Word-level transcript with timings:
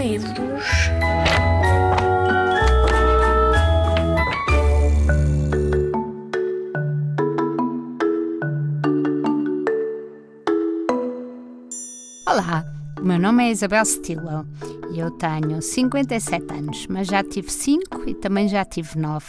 livros. 0.00 0.64
Olá, 12.26 12.69
o 13.00 13.04
meu 13.04 13.18
nome 13.18 13.44
é 13.44 13.50
Isabel 13.50 13.84
Stilwell 13.84 14.44
e 14.92 14.98
eu 14.98 15.10
tenho 15.12 15.62
57 15.62 16.52
anos, 16.52 16.86
mas 16.86 17.06
já 17.06 17.22
tive 17.22 17.50
5 17.50 18.08
e 18.08 18.14
também 18.14 18.46
já 18.46 18.62
tive 18.62 18.98
9. 18.98 19.24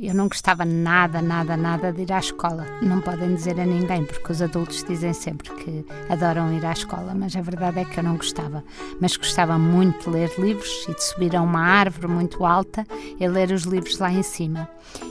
Eu 0.00 0.14
não 0.14 0.28
gostava 0.28 0.64
nada, 0.64 1.20
nada, 1.20 1.54
nada 1.56 1.92
de 1.92 2.02
ir 2.02 2.12
à 2.12 2.18
escola. 2.18 2.66
Não 2.80 3.02
podem 3.02 3.34
dizer 3.34 3.60
a 3.60 3.66
ninguém, 3.66 4.04
porque 4.04 4.32
os 4.32 4.40
adultos 4.40 4.82
dizem 4.82 5.12
sempre 5.12 5.50
que 5.50 5.84
adoram 6.08 6.52
ir 6.54 6.64
à 6.64 6.72
escola, 6.72 7.14
mas 7.14 7.36
a 7.36 7.42
verdade 7.42 7.80
é 7.80 7.84
que 7.84 8.00
eu 8.00 8.02
não 8.02 8.16
gostava. 8.16 8.64
Mas 8.98 9.16
gostava 9.16 9.58
muito 9.58 10.04
de 10.04 10.16
ler 10.16 10.32
livros 10.38 10.86
e 10.88 10.94
de 10.94 11.04
subir 11.04 11.36
a 11.36 11.42
uma 11.42 11.60
árvore 11.60 12.08
muito 12.08 12.44
alta 12.46 12.86
e 13.20 13.28
ler 13.28 13.52
os 13.52 13.62
livros 13.64 13.98
lá 13.98 14.10
em 14.10 14.22
cima. 14.22 14.68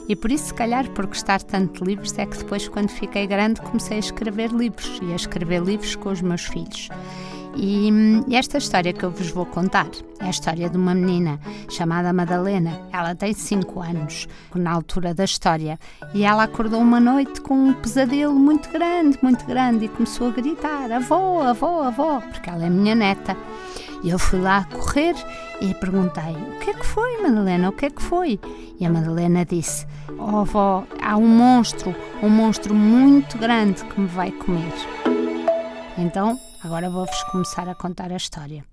E 0.10 0.16
por 0.16 0.32
isso, 0.32 0.48
se 0.48 0.54
calhar, 0.54 0.90
por 0.90 1.06
gostar 1.06 1.42
tanto 1.44 1.84
de 1.84 1.90
livros, 1.90 2.18
é 2.18 2.26
que 2.26 2.40
depois, 2.40 2.68
quando 2.68 2.90
fiquei 2.90 3.28
grande, 3.28 3.62
comecei 3.62 3.98
a 3.98 4.00
escrever 4.00 4.52
livros 4.52 5.00
e 5.04 5.14
a 5.14 5.16
escrever 5.16 5.62
livros 5.62 5.96
com 5.96 6.10
os 6.10 6.22
meus 6.22 6.46
filhos. 6.46 6.90
E 7.56 7.92
esta 8.34 8.58
história 8.58 8.94
que 8.94 9.04
eu 9.04 9.12
vos 9.12 9.30
vou 9.30 9.46
contar 9.46 9.88
é 10.20 10.26
a 10.26 10.30
história 10.30 10.70
de 10.70 10.78
uma 10.78 10.96
menina 10.96 11.40
chamada 11.70 12.14
Madalena. 12.14 12.80
Ela 12.94 13.14
tem 13.14 13.34
5 13.34 13.82
anos, 13.82 14.28
na 14.56 14.72
altura 14.72 15.14
da 15.14 15.26
história, 15.26 15.78
e 16.14 16.24
ela 16.24 16.44
acordou 16.44 16.80
uma 16.80 17.00
noite 17.00 17.42
com 17.42 17.54
um 17.56 17.74
pesadelo 17.74 18.34
muito 18.34 18.70
grande, 18.70 19.20
muito 19.22 19.46
grande, 19.46 19.86
e 19.86 19.90
começou 19.90 20.28
a 20.28 20.32
gritar: 20.32 20.92
Avó, 20.92 21.44
avó, 21.44 21.84
avó, 21.84 22.22
porque 22.22 22.50
ela 22.50 22.66
é 22.66 22.70
minha 22.70 22.96
neta. 22.96 23.36
E 24.04 24.10
eu 24.10 24.18
fui 24.18 24.40
lá 24.40 24.66
correr 24.66 25.16
e 25.60 25.74
perguntei: 25.76 26.34
O 26.56 26.60
que 26.60 26.70
é 26.70 26.74
que 26.74 26.86
foi, 26.86 27.22
Madalena? 27.22 27.70
O 27.70 27.74
que 27.74 27.86
é 27.86 27.90
que 27.90 28.02
foi? 28.02 28.40
E 28.80 28.86
a 28.86 28.90
Madalena 28.90 29.46
disse: 29.46 29.86
Oh, 30.18 30.38
avó, 30.38 30.86
há 31.02 31.18
um 31.18 31.28
monstro, 31.28 31.94
um 32.24 32.30
monstro 32.30 32.74
muito 32.74 33.38
grande 33.38 33.84
que 33.84 34.00
me 34.00 34.08
vai 34.08 34.32
comer. 34.32 34.74
Então 35.98 36.40
Agora 36.64 36.92
vou-vos 36.92 37.24
começar 37.24 37.68
a 37.68 37.74
contar 37.74 38.12
a 38.12 38.16
história. 38.16 38.64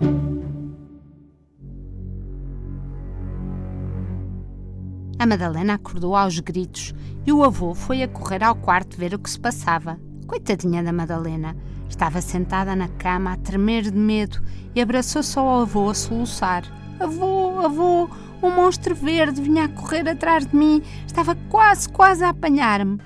A 5.19 5.27
Madalena 5.27 5.75
acordou 5.75 6.15
aos 6.15 6.39
gritos 6.39 6.95
e 7.27 7.33
o 7.33 7.43
avô 7.43 7.75
foi 7.75 8.03
a 8.03 8.09
correr 8.09 8.45
ao 8.45 8.55
quarto 8.55 8.99
ver 8.99 9.15
o 9.15 9.19
que 9.19 9.31
se 9.31 9.41
passava. 9.41 9.99
Coitadinha 10.27 10.83
da 10.83 10.93
Madalena. 10.93 11.57
Estava 11.89 12.21
sentada 12.21 12.77
na 12.77 12.89
cama 12.89 13.33
a 13.33 13.37
tremer 13.39 13.85
de 13.85 13.97
medo 13.97 14.39
e 14.75 14.83
abraçou-se 14.83 15.39
ao 15.39 15.63
avô 15.63 15.89
a 15.89 15.95
soluçar. 15.95 16.65
Avô, 17.01 17.59
avô, 17.61 18.11
um 18.43 18.51
monstro 18.55 18.95
verde 18.95 19.41
vinha 19.41 19.65
a 19.65 19.69
correr 19.69 20.07
atrás 20.07 20.47
de 20.47 20.55
mim. 20.55 20.83
Estava 21.07 21.35
quase, 21.49 21.89
quase 21.89 22.23
a 22.23 22.29
apanhar-me. 22.29 23.01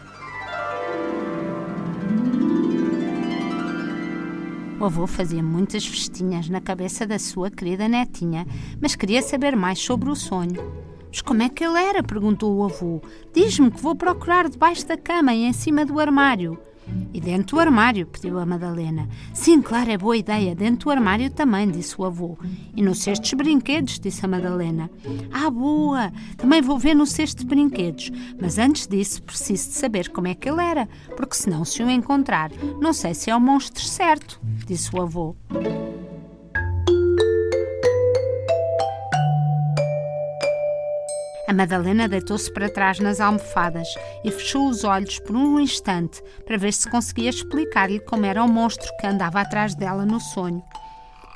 O 4.83 4.87
avô 4.87 5.07
fazia 5.07 5.41
muitas 5.41 5.87
festinhas 5.87 6.49
na 6.49 6.61
cabeça 6.61 7.07
da 7.07 7.17
sua 7.17 7.49
querida 7.49 7.87
netinha, 7.87 8.45
mas 8.81 8.97
queria 8.97 9.23
saber 9.23 9.55
mais 9.55 9.79
sobre 9.79 10.11
o 10.11 10.17
sonho. 10.17 10.61
Mas 11.07 11.21
como 11.21 11.41
é 11.41 11.49
que 11.49 11.63
ele 11.63 11.79
era? 11.79 12.03
perguntou 12.03 12.53
o 12.57 12.65
avô. 12.65 13.01
Diz-me 13.33 13.71
que 13.71 13.81
vou 13.81 13.95
procurar 13.95 14.49
debaixo 14.49 14.85
da 14.85 14.97
cama 14.97 15.33
e 15.33 15.45
em 15.45 15.53
cima 15.53 15.87
do 15.87 16.01
armário. 16.01 16.59
E 17.13 17.21
dentro 17.21 17.57
do 17.57 17.61
armário, 17.61 18.07
pediu 18.07 18.39
a 18.39 18.47
Madalena. 18.47 19.09
Sim, 19.33 19.63
claro, 19.63 19.91
é 19.91 19.99
boa 19.99 20.17
ideia. 20.17 20.55
Dentro 20.55 20.87
do 20.87 20.91
armário 20.91 21.31
também, 21.31 21.71
disse 21.71 21.95
o 21.99 22.05
avô. 22.05 22.39
E 22.75 22.83
no 22.83 22.95
cesto 22.95 23.29
de 23.29 23.37
brinquedos, 23.37 23.99
disse 23.99 24.25
a 24.25 24.29
Madalena. 24.29 24.91
Ah, 25.31 25.51
boa! 25.51 26.13
Também 26.37 26.61
vou 26.63 26.79
ver 26.79 26.95
no 26.95 27.07
cesto 27.07 27.43
de 27.43 27.47
brinquedos. 27.47 28.11
Mas 28.41 28.59
antes 28.59 28.87
disso, 28.87 29.23
preciso 29.23 29.69
de 29.69 29.75
saber 29.75 30.09
como 30.11 30.27
é 30.27 30.35
que 30.35 30.49
ele 30.49 30.63
era, 30.63 30.89
porque 31.17 31.35
senão, 31.35 31.65
se 31.65 31.83
o 31.83 31.91
encontrar, 31.91 32.51
não 32.81 32.93
sei 32.93 33.15
se 33.15 33.31
é 33.31 33.37
o 33.37 33.41
monstro 33.41 33.83
certo, 33.83 34.41
disse 34.67 34.95
o 34.95 35.03
avô. 35.03 35.37
A 41.53 41.55
Madalena 41.55 42.09
deitou-se 42.09 42.51
para 42.51 42.73
trás 42.73 42.99
nas 42.99 43.21
almofadas 43.21 43.87
e 44.25 44.31
fechou 44.31 44.71
os 44.71 44.85
olhos 44.85 45.19
por 45.19 45.37
um 45.37 45.61
instante 45.61 46.23
para 46.47 46.57
ver 46.57 46.73
se 46.73 46.89
conseguia 46.89 47.29
explicar-lhe 47.29 48.01
como 48.01 48.25
era 48.25 48.43
o 48.43 48.49
monstro 48.49 48.91
que 48.99 49.07
andava 49.07 49.39
atrás 49.39 49.75
dela 49.75 50.07
no 50.07 50.19
sonho. 50.19 50.63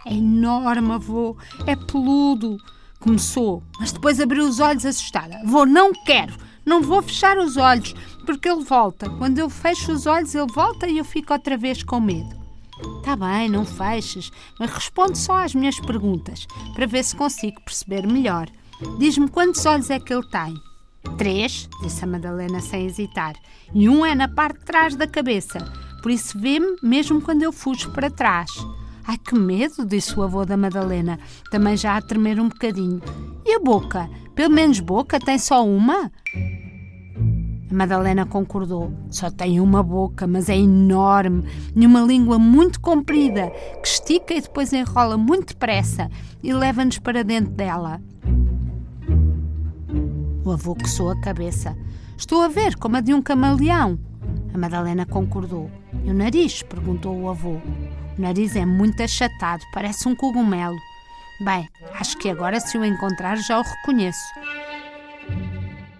É 0.07 0.15
enorme, 0.15 0.91
avô, 0.91 1.37
é 1.67 1.77
peludo. 1.77 2.57
Começou, 2.99 3.63
mas 3.79 3.93
depois 3.93 4.19
abriu 4.19 4.49
os 4.49 4.59
olhos 4.59 4.87
assustada. 4.87 5.39
Vou, 5.45 5.67
não 5.67 5.93
quero, 5.93 6.35
não 6.65 6.81
vou 6.81 7.03
fechar 7.03 7.37
os 7.37 7.59
olhos, 7.59 7.95
porque 8.25 8.49
ele 8.49 8.65
volta. 8.65 9.11
Quando 9.19 9.39
eu 9.39 9.51
fecho 9.51 9.93
os 9.93 10.07
olhos, 10.07 10.35
ele 10.35 10.51
volta 10.51 10.89
e 10.89 10.97
eu 10.97 11.05
fico 11.05 11.35
outra 11.35 11.59
vez 11.59 11.83
com 11.83 12.01
medo. 12.01 12.35
Tá 13.05 13.15
bem, 13.15 13.51
não 13.51 13.67
feches, 13.67 14.33
mas 14.59 14.71
responde 14.71 15.19
só 15.19 15.45
às 15.45 15.55
minhas 15.55 15.79
perguntas, 15.79 16.47
para 16.75 16.87
ver 16.87 17.05
se 17.05 17.15
consigo 17.15 17.61
perceber 17.61 18.07
melhor. 18.07 18.49
Diz-me 18.99 19.29
quantos 19.29 19.65
olhos 19.65 19.91
é 19.91 19.99
que 19.99 20.13
ele 20.13 20.27
tem? 20.29 20.55
Três, 21.17 21.69
disse 21.83 22.05
a 22.05 22.07
Madalena 22.07 22.61
sem 22.61 22.87
hesitar, 22.87 23.35
e 23.73 23.89
um 23.89 24.05
é 24.05 24.15
na 24.15 24.29
parte 24.29 24.59
de 24.59 24.65
trás 24.65 24.97
da 24.97 25.07
cabeça, 25.07 25.59
por 26.03 26.11
isso 26.11 26.39
vê-me 26.39 26.77
mesmo 26.83 27.21
quando 27.21 27.43
eu 27.43 27.53
fujo 27.53 27.91
para 27.91 28.11
trás. 28.11 28.51
Ai, 29.07 29.17
que 29.19 29.35
medo, 29.37 29.87
disse 29.87 30.19
o 30.19 30.23
avô 30.23 30.45
da 30.45 30.57
Madalena, 30.57 31.19
também 31.51 31.77
já 31.77 31.97
a 31.97 32.03
tremer 32.03 32.41
um 32.41 32.49
bocadinho. 32.49 33.01
E 33.45 33.55
a 33.55 33.61
boca? 33.61 34.11
Pelo 34.35 34.53
menos 34.53 34.81
boca 34.81 35.19
tem 35.21 35.39
só 35.39 35.65
uma? 35.65 36.11
A 37.71 37.75
Madalena 37.75 38.27
concordou. 38.27 38.93
Só 39.11 39.31
tem 39.31 39.61
uma 39.61 39.83
boca, 39.83 40.27
mas 40.27 40.49
é 40.49 40.57
enorme, 40.57 41.45
e 41.75 41.87
uma 41.87 42.01
língua 42.01 42.39
muito 42.39 42.81
comprida, 42.81 43.51
que 43.81 43.89
estica 43.89 44.35
e 44.35 44.41
depois 44.41 44.73
enrola 44.73 45.17
muito 45.17 45.49
depressa 45.49 46.11
e 46.43 46.53
leva-nos 46.53 46.99
para 46.99 47.23
dentro 47.23 47.53
dela. 47.53 48.01
O 50.47 50.53
avô 50.53 50.77
coçou 50.77 51.11
a 51.11 51.21
cabeça. 51.21 51.77
Estou 52.17 52.41
a 52.41 52.47
ver 52.47 52.77
como 52.77 52.97
a 52.97 53.01
de 53.01 53.13
um 53.13 53.21
camaleão. 53.21 53.99
A 54.55 54.57
Madalena 54.57 55.05
concordou. 55.05 55.69
E 56.05 56.11
o 56.13 56.15
nariz? 56.15 56.63
perguntou 56.63 57.21
o 57.21 57.29
avô. 57.29 57.55
O 58.17 58.23
nariz 58.23 58.55
é 58.55 58.65
muito 58.65 59.03
achatado, 59.03 59.65
parece 59.75 60.07
um 60.07 60.15
cogumelo. 60.15 60.77
Bem, 61.41 61.69
acho 61.99 62.17
que 62.19 62.31
agora, 62.31 62.61
se 62.61 62.79
o 62.79 62.85
encontrar, 62.85 63.37
já 63.39 63.59
o 63.59 63.63
reconheço. 63.63 64.23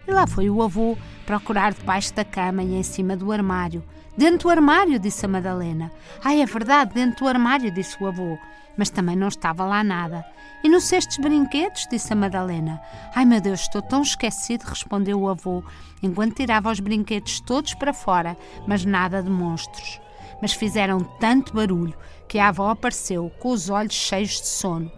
E 0.07 0.13
lá 0.13 0.29
foi 0.29 0.49
o 0.49 0.63
avô 0.63 0.97
procurar 1.27 1.75
debaixo 1.75 2.15
da 2.15 2.25
cama 2.25 2.63
e 2.63 2.77
em 2.77 2.85
cima 2.85 3.17
do 3.17 3.33
armário. 3.33 3.83
Dentro 4.17 4.49
do 4.49 4.51
armário, 4.51 5.01
disse 5.01 5.27
a 5.27 5.29
Madalena. 5.29 5.91
Ai, 6.23 6.41
é 6.41 6.47
verdade, 6.47 6.95
dentro 6.95 7.25
do 7.25 7.29
armário, 7.29 7.69
disse 7.73 8.01
o 8.01 8.07
avô. 8.07 8.39
Mas 8.77 8.91
também 8.91 9.17
não 9.17 9.29
estava 9.29 9.65
lá 9.65 9.83
nada. 9.83 10.25
E 10.63 10.69
no 10.69 10.81
cesto 10.81 11.17
de 11.17 11.23
brinquedos? 11.23 11.87
disse 11.91 12.13
a 12.13 12.17
Madalena. 12.17 12.81
Ai 13.15 13.25
meu 13.25 13.41
Deus, 13.41 13.61
estou 13.61 13.81
tão 13.81 14.03
esquecido, 14.03 14.65
respondeu 14.65 15.21
o 15.21 15.29
avô, 15.29 15.63
enquanto 16.03 16.35
tirava 16.35 16.71
os 16.71 16.81
brinquedos 16.81 17.41
todos 17.41 17.75
para 17.75 17.93
fora, 17.93 18.37
mas 18.67 18.85
nada 18.85 19.23
de 19.23 19.31
monstros. 19.31 20.01
Mas 20.43 20.53
fizeram 20.53 21.01
tanto 21.21 21.55
barulho 21.55 21.95
que 22.29 22.39
a 22.39 22.49
avó 22.49 22.71
apareceu 22.71 23.31
com 23.39 23.51
os 23.51 23.71
olhos 23.71 23.95
cheios 23.95 24.41
de 24.41 24.49
sono. 24.49 24.91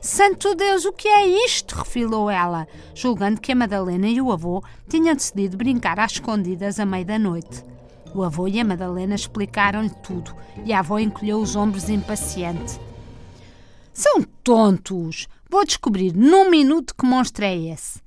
Santo 0.00 0.54
Deus, 0.54 0.86
o 0.86 0.92
que 0.92 1.08
é 1.08 1.26
isto? 1.44 1.74
refilou 1.76 2.30
ela, 2.30 2.66
julgando 2.94 3.40
que 3.40 3.52
a 3.52 3.54
Madalena 3.54 4.08
e 4.08 4.18
o 4.18 4.32
avô 4.32 4.64
tinham 4.88 5.14
decidido 5.14 5.58
brincar 5.58 6.00
às 6.00 6.12
escondidas 6.12 6.80
à 6.80 6.86
meia 6.86 7.04
da 7.04 7.18
noite. 7.18 7.62
O 8.14 8.22
avô 8.22 8.48
e 8.48 8.58
a 8.58 8.64
Madalena 8.64 9.14
explicaram-lhe 9.14 9.90
tudo 10.02 10.34
e 10.64 10.72
a 10.72 10.78
avó 10.78 10.98
encolheu 10.98 11.38
os 11.38 11.54
ombros 11.54 11.90
impaciente. 11.90 12.80
São 13.92 14.22
tontos! 14.44 15.26
Vou 15.50 15.64
descobrir 15.64 16.14
num 16.14 16.48
minuto 16.48 16.94
que 16.94 17.04
monstro 17.04 17.44
é 17.44 17.56
esse. 17.56 18.00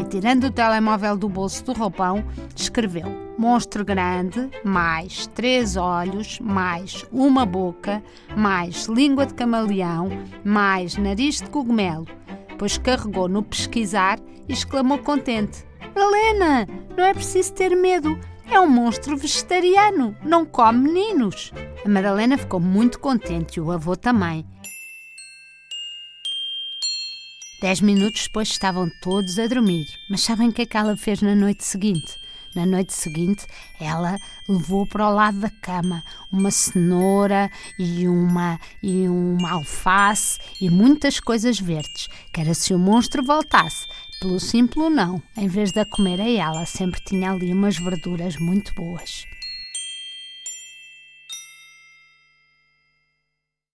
E 0.00 0.04
tirando 0.08 0.44
o 0.44 0.50
telemóvel 0.50 1.16
do 1.16 1.28
bolso 1.28 1.62
do 1.64 1.72
roupão, 1.74 2.24
escreveu: 2.56 3.06
Monstro 3.36 3.84
grande, 3.84 4.48
mais 4.64 5.26
três 5.28 5.76
olhos, 5.76 6.40
mais 6.40 7.04
uma 7.12 7.44
boca, 7.44 8.02
mais 8.34 8.86
língua 8.86 9.26
de 9.26 9.34
camaleão, 9.34 10.08
mais 10.42 10.96
nariz 10.96 11.42
de 11.42 11.50
cogumelo. 11.50 12.06
Depois 12.48 12.78
carregou 12.78 13.28
no 13.28 13.42
pesquisar 13.42 14.18
e 14.48 14.52
exclamou 14.54 14.98
contente: 14.98 15.66
Helena, 15.94 16.66
não 16.96 17.04
é 17.04 17.12
preciso 17.12 17.52
ter 17.52 17.76
medo. 17.76 18.18
É 18.46 18.60
um 18.60 18.68
monstro 18.68 19.16
vegetariano, 19.16 20.16
não 20.22 20.44
come 20.44 20.90
meninos. 20.90 21.52
A 21.84 21.88
Madalena 21.88 22.36
ficou 22.38 22.60
muito 22.60 22.98
contente 22.98 23.56
e 23.56 23.60
o 23.60 23.70
avô 23.70 23.96
também. 23.96 24.44
Dez 27.60 27.80
minutos 27.80 28.24
depois 28.24 28.48
estavam 28.48 28.90
todos 29.00 29.38
a 29.38 29.46
dormir, 29.46 29.86
mas 30.10 30.22
sabem 30.22 30.48
o 30.48 30.52
que 30.52 30.62
é 30.62 30.66
que 30.66 30.76
ela 30.76 30.96
fez 30.96 31.22
na 31.22 31.34
noite 31.34 31.64
seguinte? 31.64 32.12
Na 32.54 32.64
noite 32.64 32.92
seguinte, 32.92 33.46
ela 33.80 34.16
levou 34.48 34.86
para 34.86 35.08
o 35.08 35.12
lado 35.12 35.40
da 35.40 35.50
cama 35.50 36.04
uma 36.30 36.52
cenoura 36.52 37.50
e 37.76 38.06
uma, 38.06 38.60
e 38.80 39.08
uma 39.08 39.52
alface 39.52 40.38
e 40.60 40.70
muitas 40.70 41.18
coisas 41.18 41.58
verdes, 41.58 42.06
que 42.32 42.40
era 42.40 42.54
se 42.54 42.72
o 42.72 42.78
monstro 42.78 43.24
voltasse. 43.24 43.86
Pelo 44.20 44.40
simples 44.40 44.90
não, 44.90 45.22
em 45.36 45.48
vez 45.48 45.70
de 45.70 45.80
a 45.80 45.84
comer 45.84 46.20
a 46.20 46.28
ela, 46.28 46.64
sempre 46.64 47.00
tinha 47.00 47.30
ali 47.30 47.52
umas 47.52 47.76
verduras 47.76 48.36
muito 48.36 48.74
boas. 48.74 49.26